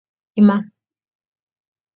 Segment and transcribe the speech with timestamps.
[0.39, 0.61] Iman?